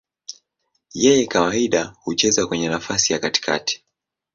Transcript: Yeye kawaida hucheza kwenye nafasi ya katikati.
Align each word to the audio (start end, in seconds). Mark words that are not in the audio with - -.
Yeye 1.03 1.25
kawaida 1.33 1.81
hucheza 2.01 2.47
kwenye 2.47 2.69
nafasi 2.69 3.13
ya 3.13 3.19
katikati. 3.19 3.83